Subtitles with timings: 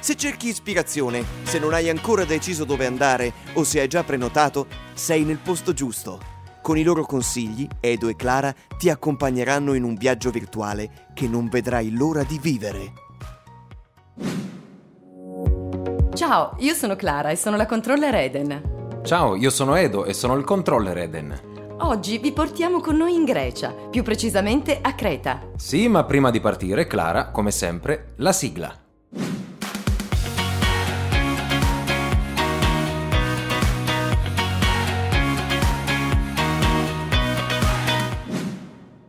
[0.00, 4.66] Se cerchi ispirazione, se non hai ancora deciso dove andare o se hai già prenotato,
[4.94, 6.36] sei nel posto giusto.
[6.62, 11.48] Con i loro consigli, Edo e Clara ti accompagneranno in un viaggio virtuale che non
[11.48, 12.92] vedrai l'ora di vivere.
[16.14, 19.00] Ciao, io sono Clara e sono la controller Eden.
[19.02, 21.40] Ciao, io sono Edo e sono il controller Eden.
[21.80, 25.50] Oggi vi portiamo con noi in Grecia, più precisamente a Creta.
[25.56, 28.86] Sì, ma prima di partire, Clara, come sempre, la sigla.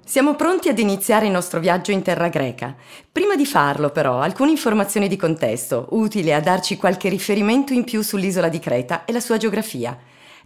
[0.09, 2.75] Siamo pronti ad iniziare il nostro viaggio in terra greca.
[3.11, 8.02] Prima di farlo, però, alcune informazioni di contesto, utili a darci qualche riferimento in più
[8.02, 9.95] sull'isola di Creta e la sua geografia.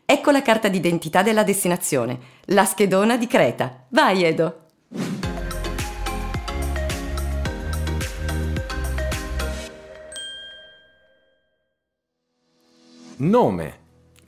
[0.03, 3.85] Ecco la carta d'identità della destinazione, la schedona di Creta.
[3.87, 4.65] Vai, Edo!
[13.15, 13.79] Nome: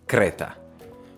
[0.05, 0.55] Creta.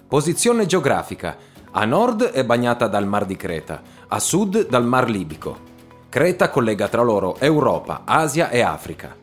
[0.07, 1.37] Posizione geografica:
[1.69, 5.65] a nord è bagnata dal Mar di Creta a sud dal Mar Libico.
[6.09, 9.15] Creta collega tra loro Europa, Asia e Africa.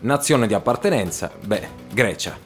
[0.00, 1.30] Nazione di appartenenza?
[1.44, 2.38] Beh, Grecia.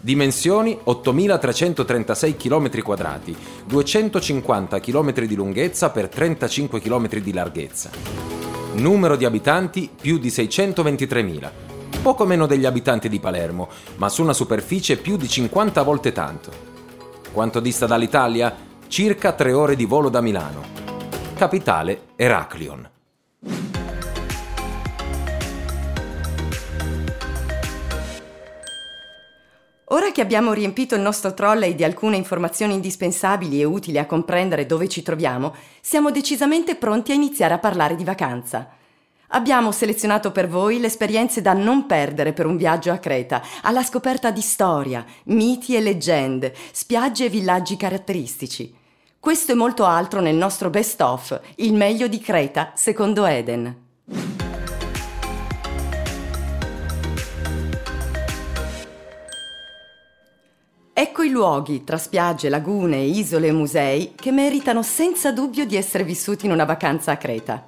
[0.00, 3.34] Dimensioni 8.336 km2,
[3.66, 7.90] 250 km di lunghezza per 35 km di larghezza.
[8.72, 11.50] Numero di abitanti più di 623.000,
[12.02, 16.50] poco meno degli abitanti di Palermo, ma su una superficie più di 50 volte tanto.
[17.32, 18.70] Quanto dista dall'Italia?
[18.88, 20.82] Circa 3 ore di volo da Milano
[21.42, 22.88] capitale Eraclion.
[29.86, 34.66] Ora che abbiamo riempito il nostro trolley di alcune informazioni indispensabili e utili a comprendere
[34.66, 38.76] dove ci troviamo, siamo decisamente pronti a iniziare a parlare di vacanza.
[39.30, 43.82] Abbiamo selezionato per voi le esperienze da non perdere per un viaggio a Creta, alla
[43.82, 48.78] scoperta di storia, miti e leggende, spiagge e villaggi caratteristici.
[49.22, 53.76] Questo e molto altro nel nostro best of, il meglio di Creta, secondo Eden.
[60.92, 66.02] Ecco i luoghi, tra spiagge, lagune, isole e musei, che meritano senza dubbio di essere
[66.02, 67.64] vissuti in una vacanza a Creta.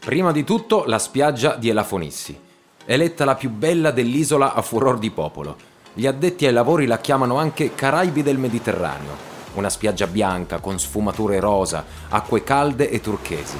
[0.00, 2.38] Prima di tutto la spiaggia di Elafonissi,
[2.84, 5.56] eletta la più bella dell'isola a furor di popolo.
[5.94, 11.40] Gli addetti ai lavori la chiamano anche Caraibi del Mediterraneo una spiaggia bianca con sfumature
[11.40, 13.56] rosa, acque calde e turchesi.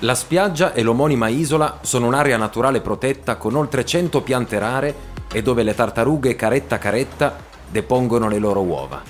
[0.00, 4.94] La spiaggia e l'omonima isola sono un'area naturale protetta con oltre 100 piante rare
[5.30, 7.36] e dove le tartarughe caretta caretta
[7.68, 9.02] depongono le loro uova.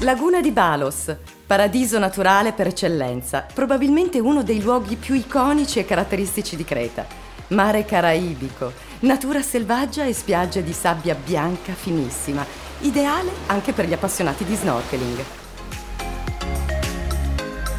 [0.00, 1.14] Laguna di Balos,
[1.46, 7.06] paradiso naturale per eccellenza, probabilmente uno dei luoghi più iconici e caratteristici di Creta.
[7.48, 12.44] Mare caraibico, natura selvaggia e spiagge di sabbia bianca finissima,
[12.80, 15.24] ideale anche per gli appassionati di snorkeling.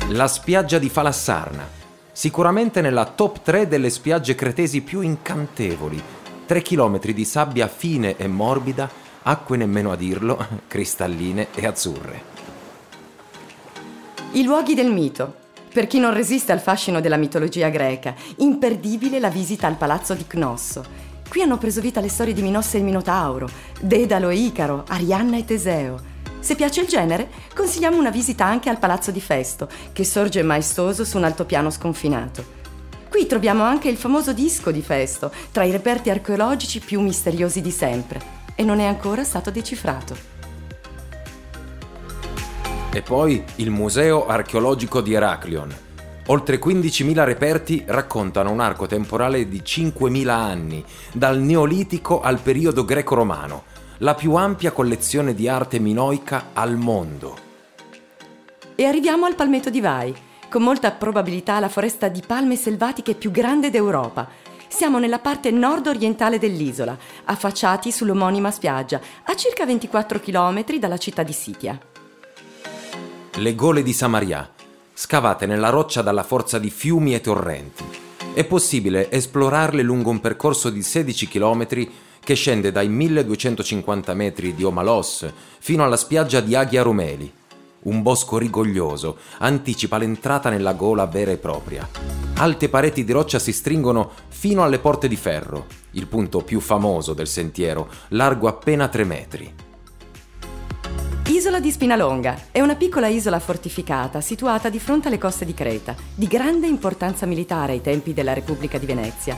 [0.09, 1.67] La spiaggia di Falassarna,
[2.11, 6.01] sicuramente nella top 3 delle spiagge cretesi più incantevoli.
[6.45, 8.89] 3 km di sabbia fine e morbida,
[9.21, 12.37] acque nemmeno a dirlo, cristalline e azzurre.
[14.31, 15.35] I luoghi del mito.
[15.71, 20.25] Per chi non resiste al fascino della mitologia greca, imperdibile la visita al palazzo di
[20.25, 20.83] Cnosso,
[21.29, 23.47] Qui hanno preso vita le storie di Minosse e il Minotauro,
[23.79, 25.99] Dedalo e Icaro, Arianna e Teseo.
[26.39, 31.05] Se piace il genere, consigliamo una visita anche al Palazzo di Festo, che sorge maestoso
[31.05, 32.57] su un altopiano sconfinato.
[33.09, 37.71] Qui troviamo anche il famoso disco di Festo, tra i reperti archeologici più misteriosi di
[37.71, 38.19] sempre,
[38.55, 40.15] e non è ancora stato decifrato.
[42.91, 45.88] E poi il Museo archeologico di Eraclion,
[46.31, 53.63] Oltre 15.000 reperti raccontano un arco temporale di 5.000 anni, dal Neolitico al periodo greco-romano,
[53.99, 57.37] la più ampia collezione di arte minoica al mondo.
[58.75, 60.13] E arriviamo al Palmetto di Vai,
[60.49, 64.29] con molta probabilità la foresta di palme selvatiche più grande d'Europa.
[64.67, 71.33] Siamo nella parte nord-orientale dell'isola, affacciati sull'omonima spiaggia, a circa 24 km dalla città di
[71.33, 71.79] Sitia.
[73.33, 74.47] Le gole di Samaria
[75.01, 77.85] scavate nella roccia dalla forza di fiumi e torrenti.
[78.33, 81.67] è possibile esplorarle lungo un percorso di 16 km
[82.19, 85.25] che scende dai 1250 metri di Omalos
[85.59, 87.31] fino alla spiaggia di Aghia Rumeli.
[87.83, 91.87] Un bosco rigoglioso anticipa l'entrata nella gola vera e propria.
[92.35, 97.13] Alte pareti di roccia si stringono fino alle porte di ferro, il punto più famoso
[97.13, 99.53] del sentiero, largo appena 3 metri.
[101.59, 105.93] Isola di Spinalonga è una piccola isola fortificata situata di fronte alle coste di Creta,
[106.15, 109.35] di grande importanza militare ai tempi della Repubblica di Venezia.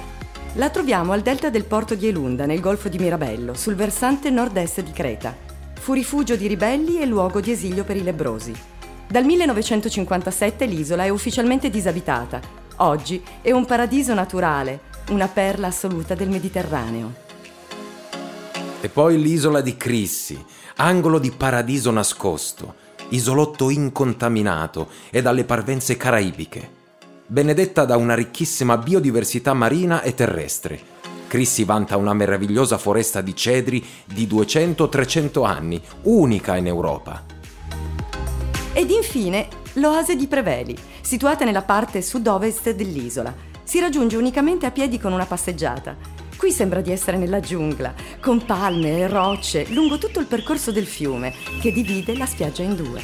[0.54, 4.84] La troviamo al delta del porto di Elunda, nel golfo di Mirabello, sul versante nord-est
[4.84, 5.36] di Creta.
[5.80, 8.54] Fu rifugio di ribelli e luogo di esilio per i lebrosi.
[9.08, 12.40] Dal 1957 l'isola è ufficialmente disabitata.
[12.78, 17.30] Oggi è un paradiso naturale, una perla assoluta del Mediterraneo.
[18.80, 20.44] E poi l'isola di Crissi,
[20.82, 22.74] angolo di paradiso nascosto,
[23.10, 26.80] isolotto incontaminato e dalle parvenze caraibiche.
[27.28, 30.90] Benedetta da una ricchissima biodiversità marina e terrestre.
[31.28, 37.24] Crissi vanta una meravigliosa foresta di cedri di 200-300 anni, unica in Europa.
[38.74, 43.34] Ed infine l'oasi di Preveli, situata nella parte sud-ovest dell'isola.
[43.64, 46.21] Si raggiunge unicamente a piedi con una passeggiata.
[46.42, 50.88] Qui sembra di essere nella giungla, con palme e rocce lungo tutto il percorso del
[50.88, 53.00] fiume che divide la spiaggia in due.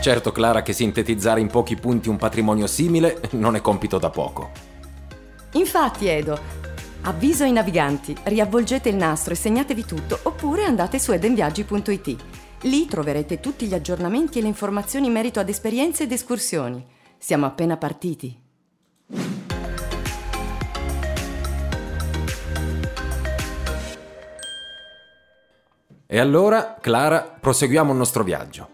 [0.00, 4.50] Certo, Clara, che sintetizzare in pochi punti un patrimonio simile non è compito da poco.
[5.52, 6.36] Infatti, Edo,
[7.02, 12.16] avviso ai naviganti, riavvolgete il nastro e segnatevi tutto, oppure andate su edenviaggi.it.
[12.62, 16.84] Lì troverete tutti gli aggiornamenti e le informazioni in merito ad esperienze ed escursioni.
[17.16, 18.41] Siamo appena partiti.
[26.14, 28.68] E allora, Clara, proseguiamo il nostro viaggio.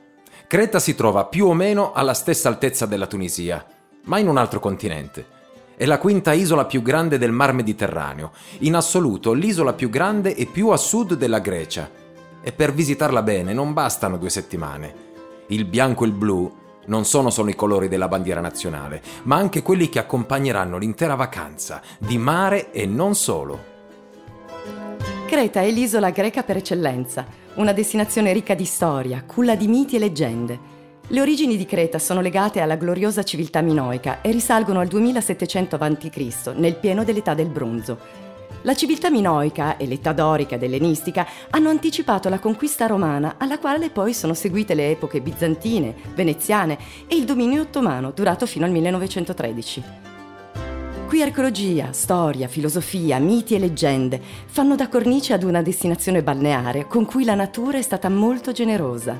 [0.49, 3.65] Creta si trova più o meno alla stessa altezza della Tunisia,
[4.07, 5.25] ma in un altro continente.
[5.77, 8.33] È la quinta isola più grande del Mar Mediterraneo,
[8.63, 11.89] in assoluto l'isola più grande e più a sud della Grecia.
[12.43, 14.95] E per visitarla bene non bastano due settimane.
[15.47, 16.53] Il bianco e il blu
[16.87, 21.83] non sono solo i colori della bandiera nazionale, ma anche quelli che accompagneranno l'intera vacanza,
[21.99, 23.78] di mare e non solo.
[25.29, 27.27] Creta è l'isola greca per eccellenza,
[27.57, 30.59] una destinazione ricca di storia, culla di miti e leggende.
[31.07, 36.53] Le origini di Creta sono legate alla gloriosa civiltà minoica e risalgono al 2700 a.C.,
[36.55, 37.99] nel pieno dell'età del bronzo.
[38.63, 43.91] La civiltà minoica e l'età dorica ed ellenistica hanno anticipato la conquista romana, alla quale
[43.91, 50.08] poi sono seguite le epoche bizantine, veneziane e il dominio ottomano, durato fino al 1913.
[51.09, 57.07] Qui archeologia, storia, filosofia, miti e leggende fanno da cornice ad una destinazione balneare con
[57.07, 59.19] cui la natura è stata molto generosa.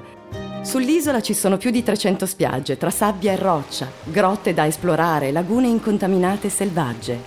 [0.63, 5.69] Sull'isola ci sono più di 300 spiagge, tra sabbia e roccia, grotte da esplorare, lagune
[5.69, 7.19] incontaminate e selvagge.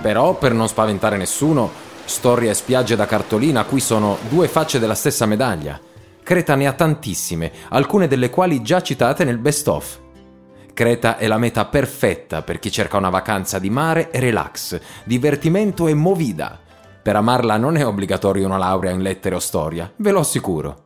[0.00, 1.70] Però, per non spaventare nessuno,
[2.06, 5.78] storia e spiagge da cartolina qui sono due facce della stessa medaglia.
[6.22, 9.98] Creta ne ha tantissime, alcune delle quali già citate nel best of.
[10.78, 15.88] Creta è la meta perfetta per chi cerca una vacanza di mare e relax, divertimento
[15.88, 16.56] e movida.
[17.02, 20.84] Per amarla non è obbligatorio una laurea in lettere o storia, ve lo assicuro.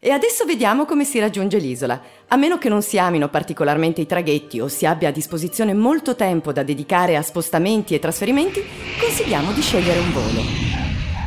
[0.00, 2.02] E adesso vediamo come si raggiunge l'isola.
[2.26, 6.16] A meno che non si amino particolarmente i traghetti o si abbia a disposizione molto
[6.16, 8.60] tempo da dedicare a spostamenti e trasferimenti,
[8.98, 10.71] consigliamo di scegliere un volo.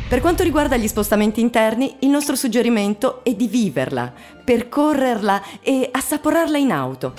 [0.08, 6.60] Per quanto riguarda gli spostamenti interni, il nostro suggerimento è di viverla, percorrerla e assaporarla
[6.60, 7.16] in auto.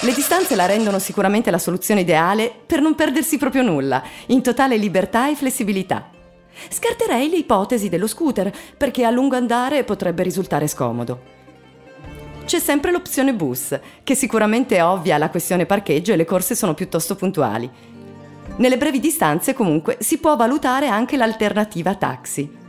[0.00, 4.78] Le distanze la rendono sicuramente la soluzione ideale per non perdersi proprio nulla, in totale
[4.78, 6.08] libertà e flessibilità.
[6.70, 11.20] Scarterei l'ipotesi dello scooter, perché a lungo andare potrebbe risultare scomodo.
[12.46, 17.16] C'è sempre l'opzione bus, che sicuramente ovvia la questione parcheggio e le corse sono piuttosto
[17.16, 17.70] puntuali.
[18.56, 22.62] Nelle brevi distanze comunque si può valutare anche l'alternativa taxi.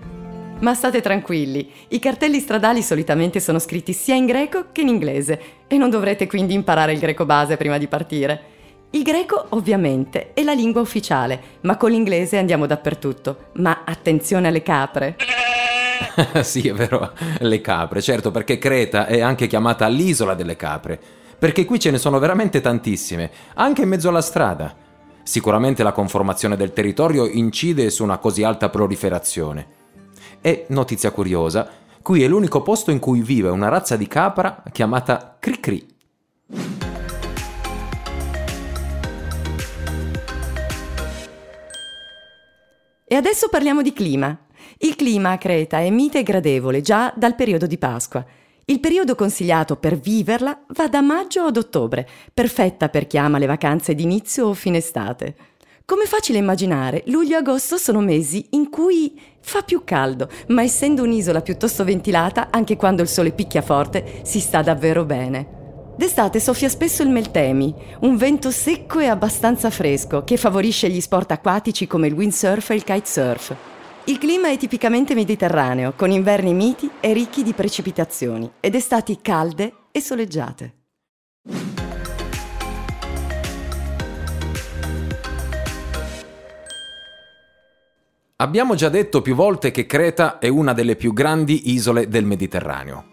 [0.61, 5.41] Ma state tranquilli, i cartelli stradali solitamente sono scritti sia in greco che in inglese
[5.67, 8.53] e non dovrete quindi imparare il greco base prima di partire.
[8.91, 13.49] Il greco ovviamente è la lingua ufficiale, ma con l'inglese andiamo dappertutto.
[13.55, 15.17] Ma attenzione alle capre.
[16.41, 20.99] sì, è vero, le capre, certo, perché Creta è anche chiamata l'isola delle capre,
[21.37, 24.84] perché qui ce ne sono veramente tantissime, anche in mezzo alla strada.
[25.25, 29.67] Sicuramente la conformazione del territorio incide su una così alta proliferazione.
[30.39, 31.67] E, notizia curiosa,
[32.03, 35.87] qui è l'unico posto in cui vive una razza di capra chiamata Cricri.
[43.03, 44.37] E adesso parliamo di clima.
[44.77, 48.23] Il clima a Creta è mite e gradevole già dal periodo di Pasqua.
[48.67, 53.45] Il periodo consigliato per viverla va da maggio ad ottobre, perfetta per chi ama le
[53.45, 55.35] vacanze d'inizio o fine estate.
[55.85, 61.03] Come facile immaginare, luglio e agosto sono mesi in cui fa più caldo, ma essendo
[61.03, 65.93] un'isola piuttosto ventilata, anche quando il sole picchia forte, si sta davvero bene.
[65.95, 71.29] D'estate soffia spesso il meltemi, un vento secco e abbastanza fresco che favorisce gli sport
[71.29, 73.74] acquatici come il windsurf e il kitesurf.
[74.07, 79.73] Il clima è tipicamente mediterraneo, con inverni miti e ricchi di precipitazioni ed estati calde
[79.91, 80.73] e soleggiate.
[88.35, 93.05] Abbiamo già detto più volte che Creta è una delle più grandi isole del Mediterraneo.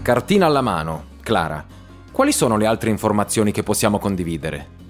[0.00, 1.66] Cartina alla mano, Clara,
[2.12, 4.85] quali sono le altre informazioni che possiamo condividere?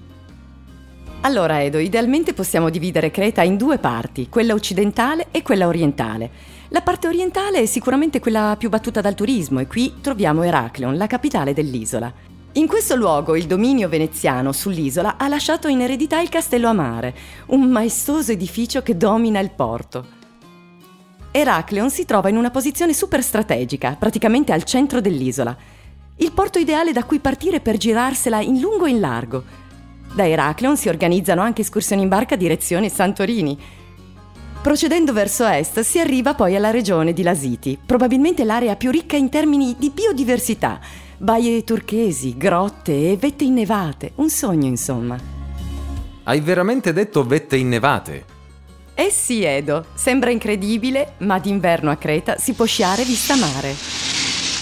[1.21, 6.29] Allora, Edo, idealmente possiamo dividere Creta in due parti, quella occidentale e quella orientale.
[6.69, 11.07] La parte orientale è sicuramente quella più battuta dal turismo e qui troviamo Eraclion, la
[11.07, 12.11] capitale dell'isola.
[12.53, 17.15] In questo luogo il dominio veneziano sull'isola ha lasciato in eredità il Castello a Mare,
[17.47, 20.05] un maestoso edificio che domina il porto.
[21.31, 25.55] Eraclion si trova in una posizione super strategica, praticamente al centro dell'isola
[26.19, 29.43] il porto ideale da cui partire per girarsela in lungo e in largo.
[30.17, 33.55] Da Eracleon si organizzano anche escursioni in barca direzione Santorini.
[34.63, 39.29] Procedendo verso est si arriva poi alla regione di Lasiti, probabilmente l'area più ricca in
[39.29, 40.79] termini di biodiversità.
[41.19, 45.19] Baie turchesi, grotte e vette innevate, un sogno insomma.
[46.23, 48.25] Hai veramente detto vette innevate?
[48.95, 53.75] Eh sì, Edo, sembra incredibile, ma d'inverno a Creta si può sciare vista mare.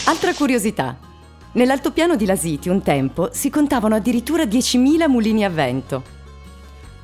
[0.07, 0.99] Altra curiosità,
[1.55, 6.03] Nell'altopiano di Lasiti un tempo si contavano addirittura 10.000 mulini a vento.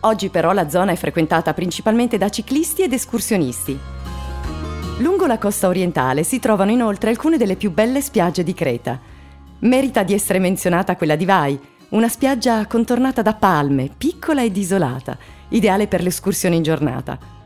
[0.01, 3.79] Oggi però la zona è frequentata principalmente da ciclisti ed escursionisti.
[4.97, 8.99] Lungo la costa orientale si trovano inoltre alcune delle più belle spiagge di Creta.
[9.59, 11.57] Merita di essere menzionata quella di Vai,
[11.89, 15.17] una spiaggia contornata da palme, piccola ed isolata,
[15.47, 17.40] ideale per l'escursione in giornata.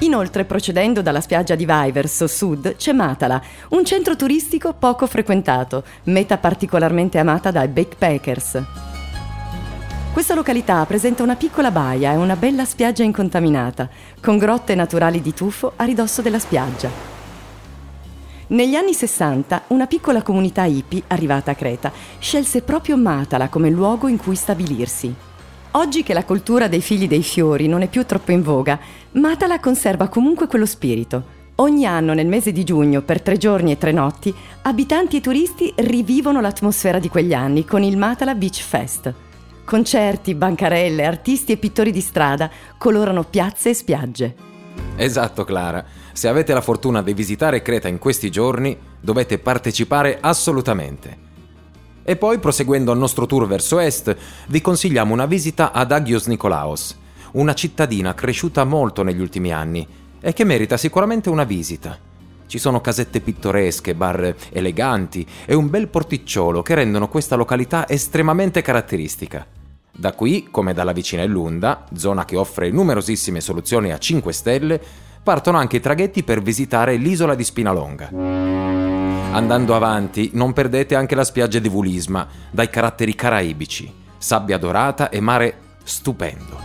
[0.00, 5.82] Inoltre, procedendo dalla spiaggia di Vai verso sud, c'è Matala, un centro turistico poco frequentato,
[6.04, 8.62] meta particolarmente amata dai backpackers.
[10.12, 13.88] Questa località presenta una piccola baia e una bella spiaggia incontaminata,
[14.20, 16.90] con grotte naturali di tufo a ridosso della spiaggia.
[18.48, 24.06] Negli anni 60 una piccola comunità hippie, arrivata a Creta, scelse proprio Matala come luogo
[24.06, 25.26] in cui stabilirsi.
[25.78, 28.80] Oggi che la cultura dei figli dei fiori non è più troppo in voga,
[29.12, 31.36] Matala conserva comunque quello spirito.
[31.56, 35.72] Ogni anno nel mese di giugno, per tre giorni e tre notti, abitanti e turisti
[35.76, 39.14] rivivono l'atmosfera di quegli anni con il Matala Beach Fest.
[39.64, 44.34] Concerti, bancarelle, artisti e pittori di strada colorano piazze e spiagge.
[44.96, 45.84] Esatto, Clara.
[46.10, 51.27] Se avete la fortuna di visitare Creta in questi giorni, dovete partecipare assolutamente.
[52.08, 56.96] E poi, proseguendo il nostro tour verso est, vi consigliamo una visita ad Agios Nikolaos,
[57.32, 59.86] una cittadina cresciuta molto negli ultimi anni
[60.18, 61.98] e che merita sicuramente una visita.
[62.46, 68.62] Ci sono casette pittoresche, bar eleganti e un bel porticciolo che rendono questa località estremamente
[68.62, 69.46] caratteristica.
[69.92, 74.80] Da qui, come dalla vicina Lunda, zona che offre numerosissime soluzioni a 5 stelle,
[75.22, 78.57] partono anche i traghetti per visitare l'isola di Spinalonga.
[79.30, 85.20] Andando avanti, non perdete anche la spiaggia di Vulisma, dai caratteri caraibici, sabbia dorata e
[85.20, 86.58] mare stupendo.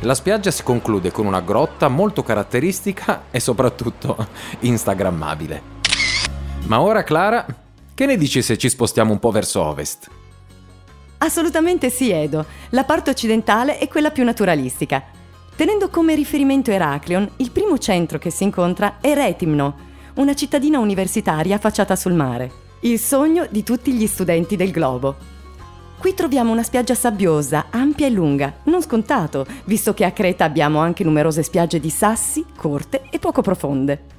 [0.00, 4.14] La spiaggia si conclude con una grotta molto caratteristica e soprattutto
[4.60, 5.74] instagrammabile.
[6.66, 7.46] Ma ora, Clara,
[7.94, 10.10] che ne dici se ci spostiamo un po' verso ovest?
[11.18, 12.44] Assolutamente sì, Edo.
[12.70, 15.02] La parte occidentale è quella più naturalistica.
[15.56, 19.85] Tenendo come riferimento Eraclion, il primo centro che si incontra è Retimno,
[20.16, 25.34] una cittadina universitaria affacciata sul mare, il sogno di tutti gli studenti del globo.
[25.98, 30.78] Qui troviamo una spiaggia sabbiosa, ampia e lunga, non scontato, visto che a Creta abbiamo
[30.78, 34.14] anche numerose spiagge di sassi, corte e poco profonde.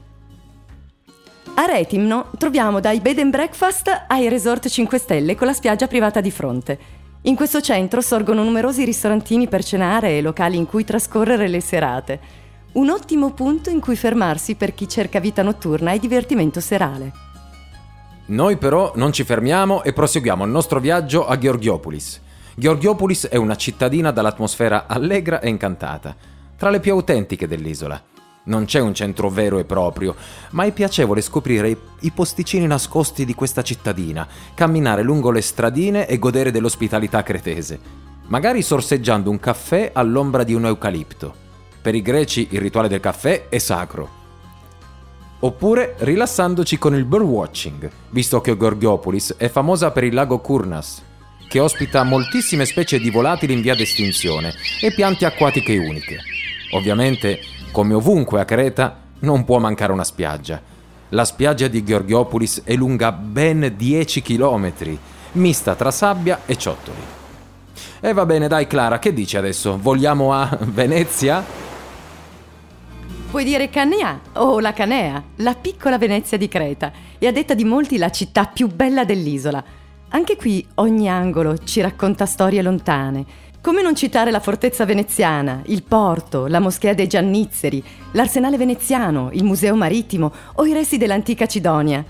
[1.55, 6.21] A Retimno troviamo dai bed and breakfast ai resort 5 stelle con la spiaggia privata
[6.21, 6.79] di fronte.
[7.23, 12.45] In questo centro sorgono numerosi ristorantini per cenare e locali in cui trascorrere le serate
[12.73, 17.11] un ottimo punto in cui fermarsi per chi cerca vita notturna e divertimento serale.
[18.27, 22.21] Noi però non ci fermiamo e proseguiamo il nostro viaggio a Georgiopolis.
[22.55, 26.15] Georgiopolis è una cittadina dall'atmosfera allegra e incantata,
[26.57, 28.01] tra le più autentiche dell'isola.
[28.43, 30.15] Non c'è un centro vero e proprio,
[30.51, 36.19] ma è piacevole scoprire i, posticini nascosti di questa cittadina, camminare lungo le stradine e
[36.19, 37.79] godere dell'ospitalità cretese,
[38.27, 41.46] magari sorseggiando un caffè all'ombra di un eucalipto.
[41.87, 44.09] Per i greci il rituale del caffè è sacro.
[45.39, 51.01] Oppure rilassandoci con il birdwatching, visto che Gorgiopolis è famosa per il lago Kurnas,
[51.47, 56.17] che ospita moltissime specie di volatili in via d'estinzione e piante acquatiche uniche.
[56.71, 57.39] Ovviamente,
[57.71, 60.61] come ovunque a Creta, non può mancare una spiaggia.
[61.11, 64.73] La spiaggia di Georgiopolis è lunga ben 10 km,
[65.31, 66.99] mista tra sabbia e ciottoli.
[68.01, 69.77] E va bene, dai Clara, che dici adesso?
[69.81, 71.66] Vogliamo a Venezia?
[73.29, 77.65] Puoi dire Canea o la Canea, la piccola Venezia di Creta, e a detta di
[77.65, 79.61] molti la città più bella dell'isola.
[80.09, 83.25] Anche qui ogni angolo ci racconta storie lontane.
[83.59, 89.43] Come non citare la fortezza veneziana, il porto, la moschea dei Giannizzeri, l'arsenale veneziano, il
[89.43, 92.03] museo marittimo o i resti dell'antica Cidonia?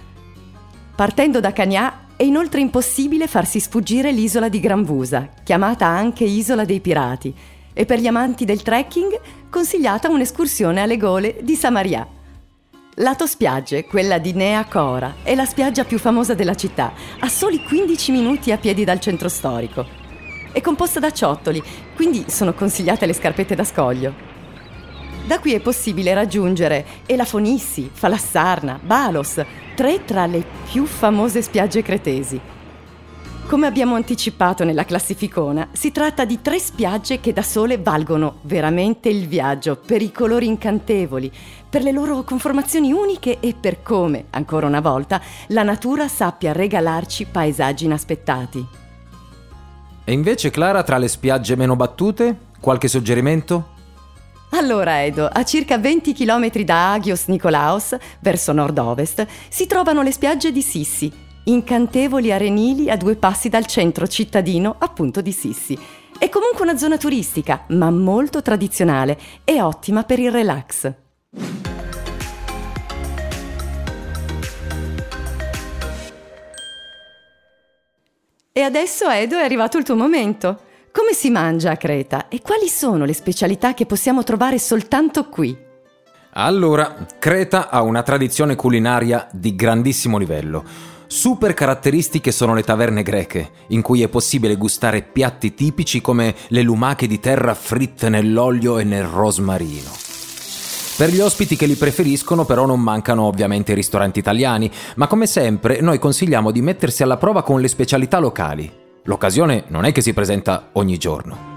[0.95, 6.79] Partendo da Cagna è inoltre impossibile farsi sfuggire l'isola di Granvusa, chiamata anche Isola dei
[6.79, 7.33] Pirati,
[7.77, 9.19] e per gli amanti del trekking
[9.51, 12.07] consigliata un'escursione alle gole di Samaria.
[12.95, 17.63] Lato spiagge, quella di Nea Cora, è la spiaggia più famosa della città, a soli
[17.63, 19.85] 15 minuti a piedi dal centro storico.
[20.51, 21.61] È composta da ciottoli,
[21.95, 24.11] quindi sono consigliate le scarpette da scoglio.
[25.27, 29.39] Da qui è possibile raggiungere Elafonissi, Falassarna, Balos,
[29.75, 32.41] tre tra le più famose spiagge cretesi.
[33.47, 39.07] Come abbiamo anticipato nella classificona, si tratta di tre spiagge che da sole valgono veramente
[39.07, 41.31] il viaggio per i colori incantevoli,
[41.69, 47.27] per le loro conformazioni uniche e per come, ancora una volta, la natura sappia regalarci
[47.31, 48.67] paesaggi inaspettati.
[50.03, 53.75] E invece Clara, tra le spiagge meno battute, qualche suggerimento?
[54.49, 60.51] Allora, Edo, a circa 20 km da Agios Nikolaos, verso nord-ovest, si trovano le spiagge
[60.51, 65.77] di Sissi, incantevoli arenili a due passi dal centro cittadino, appunto di Sissi.
[66.17, 70.93] È comunque una zona turistica, ma molto tradizionale e ottima per il relax.
[78.51, 80.61] E adesso, Edo, è arrivato il tuo momento.
[80.91, 85.55] Come si mangia a Creta e quali sono le specialità che possiamo trovare soltanto qui?
[86.31, 90.95] Allora, Creta ha una tradizione culinaria di grandissimo livello.
[91.07, 96.61] Super caratteristiche sono le taverne greche, in cui è possibile gustare piatti tipici come le
[96.61, 99.89] lumache di terra fritte nell'olio e nel rosmarino.
[100.97, 105.27] Per gli ospiti che li preferiscono però non mancano ovviamente i ristoranti italiani, ma come
[105.27, 108.69] sempre noi consigliamo di mettersi alla prova con le specialità locali.
[109.03, 111.55] L'occasione non è che si presenta ogni giorno.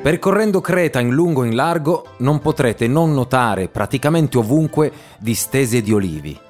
[0.00, 5.92] Percorrendo Creta in lungo e in largo non potrete non notare praticamente ovunque distese di
[5.92, 6.48] olivi.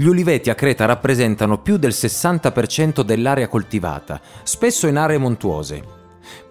[0.00, 5.82] Gli uliveti a Creta rappresentano più del 60% dell'area coltivata, spesso in aree montuose.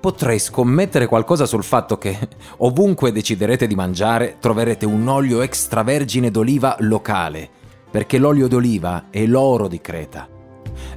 [0.01, 2.19] Potrei scommettere qualcosa sul fatto che
[2.60, 7.49] ovunque deciderete di mangiare troverete un olio extravergine d'oliva locale,
[7.89, 10.27] perché l'olio d'oliva è l'oro di Creta.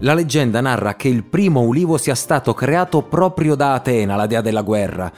[0.00, 4.40] La leggenda narra che il primo ulivo sia stato creato proprio da Atena, la dea
[4.40, 5.12] della guerra.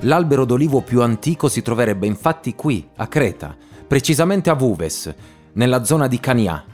[0.00, 3.54] L'albero d'olivo più antico si troverebbe infatti qui, a Creta,
[3.86, 5.14] precisamente a Vuves,
[5.52, 6.64] nella zona di Cania.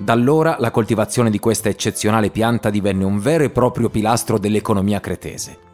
[0.00, 4.98] Da allora la coltivazione di questa eccezionale pianta divenne un vero e proprio pilastro dell'economia
[4.98, 5.68] cretese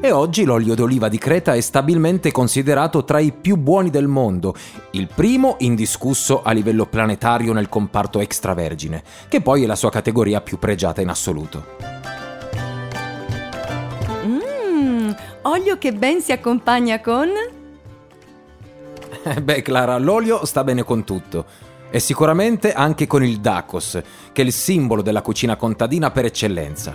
[0.00, 4.54] e oggi l'olio d'oliva di Creta è stabilmente considerato tra i più buoni del mondo,
[4.92, 10.40] il primo indiscusso a livello planetario nel comparto extravergine, che poi è la sua categoria
[10.40, 11.64] più pregiata in assoluto.
[14.24, 17.28] Mmm, olio che ben si accompagna con...
[19.42, 21.68] Beh, Clara, l'olio sta bene con tutto.
[21.92, 24.00] E sicuramente anche con il Dacos,
[24.32, 26.94] che è il simbolo della cucina contadina per eccellenza.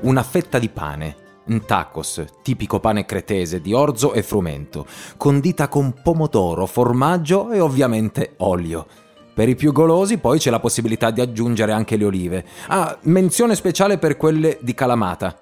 [0.00, 5.94] Una fetta di pane, un tacos, tipico pane cretese di orzo e frumento, condita con
[6.02, 8.86] pomodoro, formaggio e ovviamente olio.
[9.34, 12.44] Per i più golosi poi c'è la possibilità di aggiungere anche le olive.
[12.66, 15.38] Ah, menzione speciale per quelle di Calamata.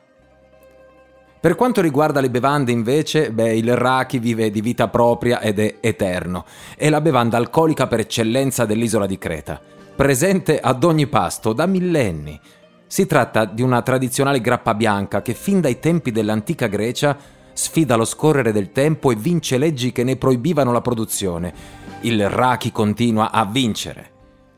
[1.41, 5.77] Per quanto riguarda le bevande invece, beh, il raki vive di vita propria ed è
[5.81, 6.45] eterno.
[6.77, 9.59] È la bevanda alcolica per eccellenza dell'isola di Creta,
[9.97, 12.39] presente ad ogni pasto da millenni.
[12.87, 17.17] Si tratta di una tradizionale grappa bianca che fin dai tempi dell'antica Grecia
[17.55, 21.55] sfida lo scorrere del tempo e vince leggi che ne proibivano la produzione.
[22.03, 24.11] Il raki continua a vincere.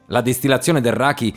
[0.07, 1.33] La distillazione del raki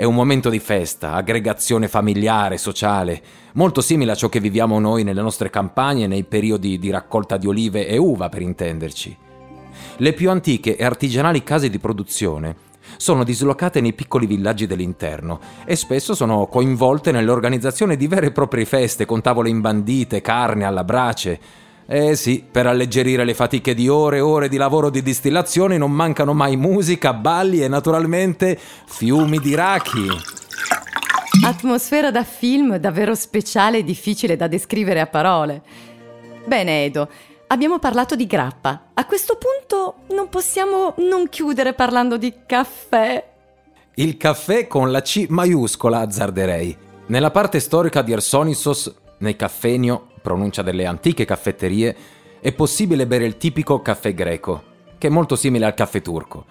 [0.00, 3.20] è un momento di festa, aggregazione familiare, sociale,
[3.52, 7.46] molto simile a ciò che viviamo noi nelle nostre campagne nei periodi di raccolta di
[7.46, 9.14] olive e uva, per intenderci.
[9.98, 12.56] Le più antiche e artigianali case di produzione
[12.96, 18.64] sono dislocate nei piccoli villaggi dell'interno e spesso sono coinvolte nell'organizzazione di vere e proprie
[18.64, 21.38] feste con tavole imbandite, carne alla brace.
[21.92, 25.90] Eh sì, per alleggerire le fatiche di ore e ore di lavoro di distillazione non
[25.90, 30.06] mancano mai musica, balli e naturalmente fiumi di raki.
[31.44, 35.62] Atmosfera da film davvero speciale e difficile da descrivere a parole.
[36.44, 37.08] Bene, Edo,
[37.48, 38.90] abbiamo parlato di grappa.
[38.94, 43.32] A questo punto non possiamo non chiudere parlando di caffè.
[43.96, 46.76] Il caffè con la C maiuscola, azzarderei.
[47.06, 51.96] Nella parte storica di Ersonissos, nei caffenio, pronuncia delle antiche caffetterie,
[52.40, 54.62] è possibile bere il tipico caffè greco,
[54.98, 56.44] che è molto simile al caffè turco.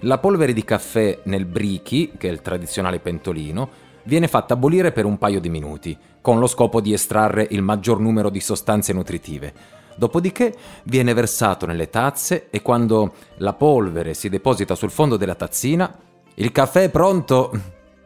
[0.00, 3.68] La polvere di caffè nel brichi, che è il tradizionale pentolino,
[4.04, 8.00] viene fatta bollire per un paio di minuti, con lo scopo di estrarre il maggior
[8.00, 9.52] numero di sostanze nutritive.
[9.94, 15.94] Dopodiché viene versato nelle tazze e quando la polvere si deposita sul fondo della tazzina,
[16.34, 17.50] il caffè è pronto.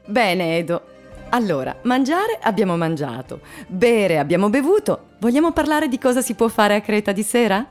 [0.06, 0.95] Bene, Edo.
[1.30, 5.08] Allora, mangiare abbiamo mangiato, bere abbiamo bevuto.
[5.18, 7.66] Vogliamo parlare di cosa si può fare a Creta di sera?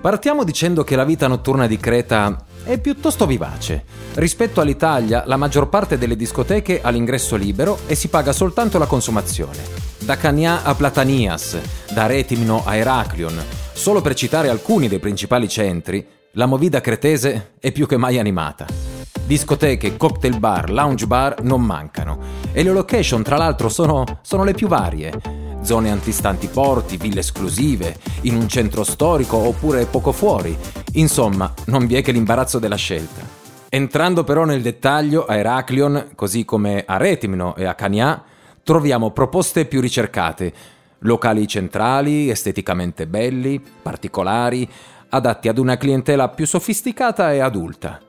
[0.00, 3.84] Partiamo dicendo che la vita notturna di Creta è piuttosto vivace.
[4.14, 8.86] Rispetto all'Italia, la maggior parte delle discoteche ha l'ingresso libero e si paga soltanto la
[8.86, 9.62] consumazione.
[9.98, 11.58] Da Cania a Platanias,
[11.92, 17.72] da Retimno a Heraklion, solo per citare alcuni dei principali centri, la movida cretese è
[17.72, 18.95] più che mai animata.
[19.26, 22.18] Discoteche, cocktail bar, lounge bar non mancano
[22.52, 27.96] e le location tra l'altro sono, sono le più varie zone antistanti porti, ville esclusive,
[28.22, 30.56] in un centro storico oppure poco fuori.
[30.92, 33.20] Insomma, non vi è che l'imbarazzo della scelta.
[33.68, 38.22] Entrando però nel dettaglio, a Heraklion, così come a Retimno e a Cania,
[38.62, 40.52] troviamo proposte più ricercate,
[41.00, 44.70] locali centrali, esteticamente belli, particolari,
[45.08, 48.05] adatti ad una clientela più sofisticata e adulta.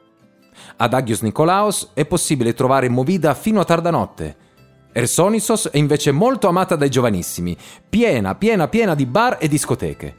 [0.75, 4.36] Ad Agios Nikolaos è possibile trovare movida fino a tarda notte,
[4.97, 7.56] Ersonisos è invece molto amata dai giovanissimi,
[7.88, 10.12] piena, piena, piena di bar e discoteche.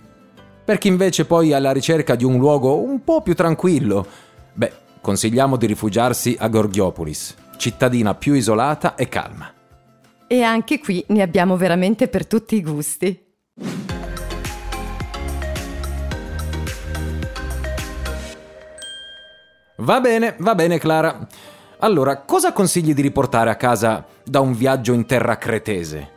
[0.64, 4.06] Per chi invece poi è alla ricerca di un luogo un po' più tranquillo,
[4.52, 9.52] beh, consigliamo di rifugiarsi a Gorgiopolis, cittadina più isolata e calma.
[10.28, 13.26] E anche qui ne abbiamo veramente per tutti i gusti.
[19.80, 21.24] Va bene, va bene Clara.
[21.78, 26.16] Allora, cosa consigli di riportare a casa da un viaggio in terra cretese?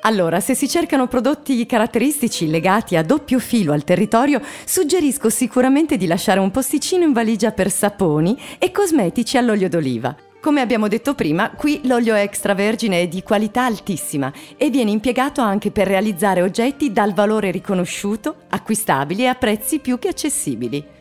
[0.00, 6.08] Allora, se si cercano prodotti caratteristici legati a doppio filo al territorio, suggerisco sicuramente di
[6.08, 10.16] lasciare un posticino in valigia per saponi e cosmetici all'olio d'oliva.
[10.40, 15.70] Come abbiamo detto prima, qui l'olio extravergine è di qualità altissima e viene impiegato anche
[15.70, 21.00] per realizzare oggetti dal valore riconosciuto, acquistabili e a prezzi più che accessibili.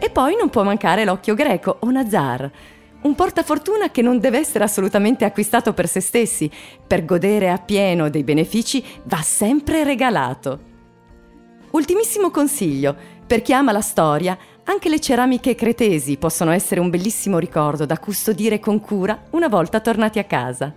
[0.00, 2.50] E poi non può mancare l'occhio greco o nazar
[3.02, 6.50] un portafortuna che non deve essere assolutamente acquistato per se stessi,
[6.86, 10.68] per godere appieno dei benefici va sempre regalato.
[11.70, 12.94] Ultimissimo consiglio,
[13.26, 17.98] per chi ama la storia, anche le ceramiche cretesi possono essere un bellissimo ricordo da
[17.98, 20.74] custodire con cura una volta tornati a casa.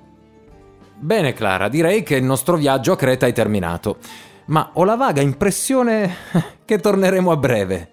[0.96, 3.98] Bene Clara, direi che il nostro viaggio a Creta è terminato,
[4.46, 6.16] ma ho la vaga impressione
[6.64, 7.93] che torneremo a breve.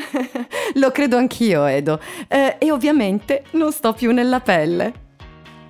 [0.74, 2.00] Lo credo anch'io, Edo.
[2.28, 5.08] Eh, e ovviamente non sto più nella pelle.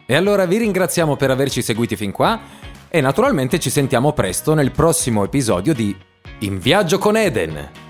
[0.06, 2.40] E allora vi ringraziamo per averci seguiti fin qua
[2.88, 5.96] e naturalmente ci sentiamo presto nel prossimo episodio di
[6.40, 7.89] In viaggio con Eden.